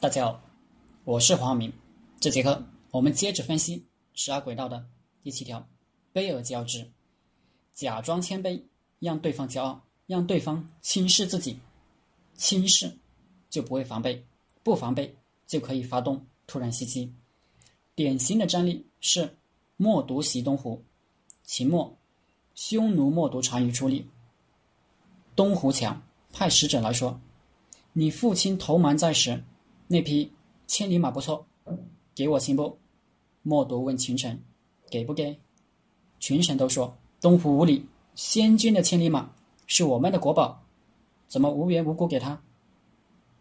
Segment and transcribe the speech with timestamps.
[0.00, 0.40] 大家好，
[1.04, 1.70] 我是黄晓明。
[2.18, 3.84] 这节课我们接着分析
[4.14, 4.82] 十二轨道的
[5.20, 5.68] 第七条：
[6.14, 6.90] 卑而骄之，
[7.74, 8.62] 假装谦卑，
[8.98, 11.58] 让对方骄傲，让对方轻视自己，
[12.34, 12.90] 轻视
[13.50, 14.24] 就不会防备，
[14.62, 15.14] 不防备
[15.46, 17.12] 就可以发动突然袭击。
[17.94, 19.36] 典型的战例是
[19.76, 20.82] 默读袭东湖，
[21.44, 21.94] 秦末
[22.54, 24.08] 匈奴默读单于出力，
[25.36, 27.20] 东湖强派使者来说
[27.92, 29.44] ：“你父亲投蛮在时。”
[29.92, 30.30] 那匹
[30.68, 31.44] 千里马不错，
[32.14, 32.78] 给我行不？
[33.42, 34.40] 默读问群臣，
[34.88, 35.36] 给不给？
[36.20, 39.32] 群臣都说东湖无礼，先君的千里马
[39.66, 40.62] 是我们的国宝，
[41.26, 42.40] 怎么无缘无故给他？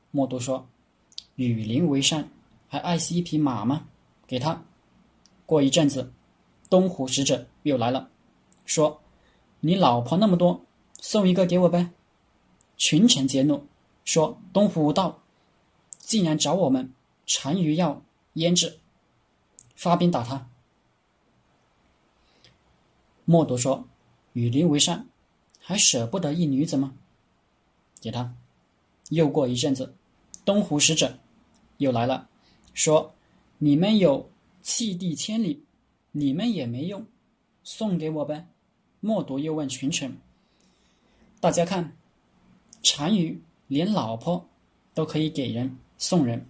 [0.09, 0.67] 默读说，
[1.35, 2.27] 与邻为善，
[2.67, 3.87] 还爱惜一匹马吗？
[4.25, 4.65] 给他。
[5.45, 6.11] 过一阵子，
[6.67, 8.09] 东湖使者又来了，
[8.65, 8.99] 说
[9.59, 10.65] 你老婆那么多，
[10.99, 11.91] 送一个给我呗。
[12.75, 13.63] 群臣皆怒，
[14.03, 15.19] 说东湖无道。
[16.09, 16.91] 竟然找我们
[17.27, 18.01] 单于要
[18.33, 18.79] 胭脂，
[19.75, 20.49] 发兵打他。
[23.25, 23.87] 默读说
[24.33, 25.07] ：“与邻为善，
[25.59, 26.95] 还舍不得一女子吗？”
[28.01, 28.33] 给他。
[29.09, 29.93] 又过一阵子，
[30.43, 31.19] 东湖使者
[31.77, 32.27] 又来了，
[32.73, 33.13] 说
[33.59, 34.31] ：“你们有
[34.63, 35.63] 弃地千里，
[36.11, 37.05] 你们也没用，
[37.63, 38.47] 送给我呗。”
[38.99, 40.17] 默读又问群臣
[41.39, 41.95] ：“大家看，
[42.97, 44.49] 单于连老婆
[44.95, 46.43] 都可以给人。”送人，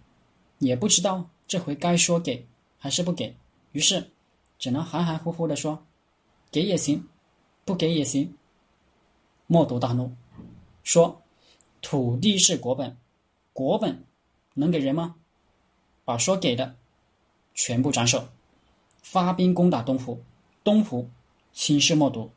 [0.60, 2.48] 也不知道这回该说给
[2.78, 3.36] 还是不给，
[3.74, 4.12] 于是
[4.60, 5.84] 只能含含糊糊的说
[6.52, 7.06] ：“给也行，
[7.66, 8.34] 不给也行。”
[9.48, 10.12] 默读大怒，
[10.84, 11.22] 说
[11.82, 12.96] ：“土地是国本，
[13.52, 14.06] 国本
[14.54, 15.16] 能给人吗？”
[16.06, 16.76] 把说给的
[17.56, 18.30] 全部斩首，
[19.02, 20.22] 发兵攻打东湖。
[20.64, 21.10] 东湖
[21.54, 22.30] 轻视默读，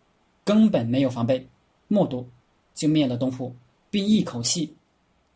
[0.44, 1.46] 根本没有防备，
[1.88, 2.26] 默读
[2.74, 3.54] 就灭了东湖，
[3.90, 4.74] 并一口气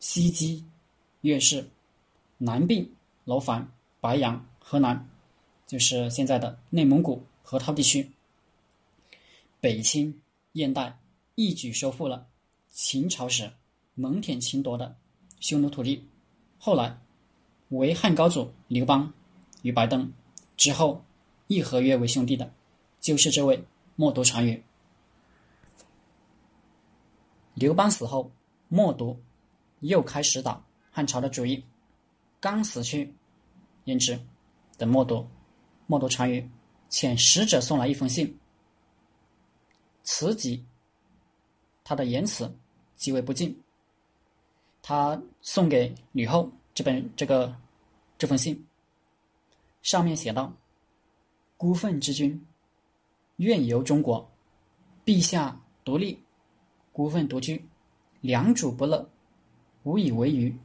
[0.01, 0.65] 袭击。
[1.27, 1.69] 越是
[2.39, 2.89] 南并
[3.25, 3.69] 楼烦、
[4.01, 5.09] 白杨、河南，
[5.67, 8.13] 就是现在的内蒙古河套地区，
[9.61, 10.21] 北清
[10.53, 11.01] 燕代，
[11.35, 12.29] 一举收复了
[12.71, 13.51] 秦朝时
[13.95, 14.97] 蒙恬秦夺的
[15.41, 16.07] 匈奴土地。
[16.59, 16.97] 后来，
[17.71, 19.13] 为汉高祖刘邦
[19.63, 20.13] 与白登
[20.57, 21.05] 之后
[21.49, 22.53] 议和约为兄弟的，
[23.01, 23.65] 就是这位
[23.97, 24.63] 默读单于。
[27.55, 28.31] 刘邦死后，
[28.69, 29.21] 默读
[29.81, 30.63] 又开始打。
[30.97, 31.63] 汉朝的主意
[32.41, 33.15] 刚死去，
[33.85, 34.19] 焉知
[34.79, 35.29] 等默读，
[35.87, 36.51] 默读单于
[36.89, 38.35] 遣使者送来一封信，
[40.05, 40.65] 词极，
[41.85, 42.51] 他的言辞
[42.95, 43.55] 极为不敬。
[44.81, 47.55] 他送给吕后这本这个
[48.17, 48.67] 这封信，
[49.83, 50.51] 上面写道
[51.59, 52.43] ：“孤愤之君，
[53.37, 54.27] 愿游中国，
[55.05, 56.19] 陛下独立，
[56.91, 57.63] 孤愤独居，
[58.23, 59.07] 良主不乐，
[59.83, 60.59] 无以为娱。”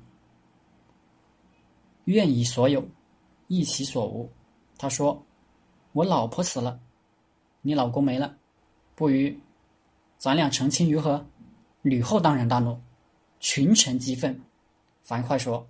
[2.12, 2.86] 愿以所有，
[3.48, 4.30] 益其所无。
[4.78, 5.26] 他说
[5.94, 6.80] ：“我老婆死了，
[7.62, 8.36] 你老公没了，
[8.96, 9.32] 不如
[10.18, 11.26] 咱俩成亲如何？”
[11.82, 12.80] 吕后当然大怒，
[13.40, 14.40] 群臣激愤。
[15.04, 15.68] 樊哙说：“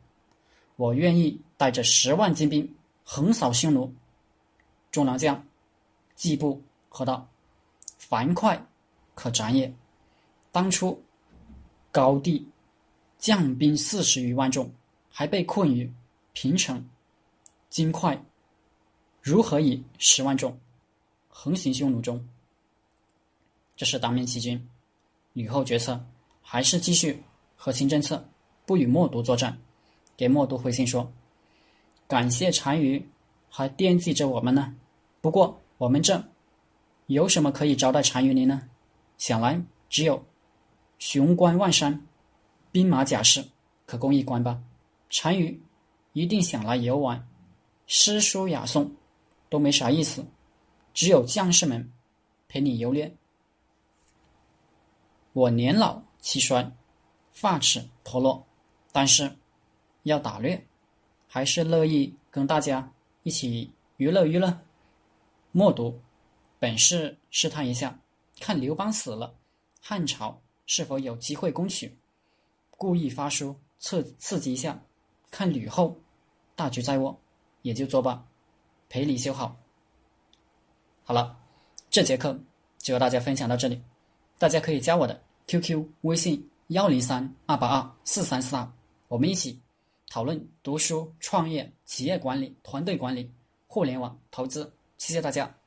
[0.75, 3.94] 我愿意带着十万精兵横扫匈奴。”
[4.91, 5.41] 众良将
[6.16, 7.25] 季布喝道
[7.97, 8.57] ：“樊哙
[9.16, 9.74] 可斩也！
[10.51, 11.01] 当初
[11.91, 12.46] 高帝
[13.18, 14.69] 将兵四十余万众，
[15.09, 15.90] 还被困于。”
[16.34, 16.88] 平城，
[17.69, 18.24] 金块
[19.22, 20.58] 如何以十万众
[21.28, 22.25] 横行匈奴中？
[23.75, 24.69] 这是当面欺君。
[25.34, 26.03] 吕后决策
[26.42, 27.22] 还是继续
[27.56, 28.28] 和亲政策，
[28.66, 29.58] 不与默读作战。
[30.16, 31.12] 给默读回信说
[32.08, 33.06] ：“感谢单于
[33.50, 34.75] 还惦记着我们呢。
[35.19, 36.24] 不过我们这
[37.08, 38.69] 有什么可以招待单于您呢？
[39.18, 40.24] 想来只有
[41.00, 42.06] 雄关万山，
[42.72, 43.44] 兵马甲士
[43.86, 44.62] 可供一观吧。
[45.22, 45.62] 单于。”
[46.14, 47.28] 一定想来游玩，
[47.88, 48.94] 诗书雅颂
[49.50, 50.26] 都没啥意思，
[50.94, 51.92] 只有将士们
[52.48, 53.16] 陪你游猎。
[55.34, 56.70] 我年老气衰，
[57.32, 58.46] 发齿脱落，
[58.92, 59.34] 但是
[60.04, 60.68] 要打猎，
[61.28, 62.92] 还是乐意跟大家
[63.24, 64.60] 一起娱乐娱乐。
[65.54, 65.98] 默读，
[66.60, 67.98] 本是试探一下，
[68.42, 69.34] 看刘邦死了，
[69.80, 71.98] 汉朝是否有机会攻取，
[72.72, 74.84] 故意发书刺刺激一下。
[75.31, 75.98] 看吕后，
[76.56, 77.18] 大局在握，
[77.63, 78.24] 也就作罢，
[78.89, 79.57] 赔礼修好。
[81.04, 81.36] 好了，
[81.89, 82.38] 这节课
[82.78, 83.81] 就和大家分享到这里，
[84.38, 88.72] 大家可以加我的 QQ 微信幺零三二八二四三四二，
[89.07, 89.60] 我们一起
[90.10, 93.33] 讨论读书、创业、企业管理、团队管理、
[93.68, 94.72] 互联网投资。
[94.98, 95.61] 谢谢大家。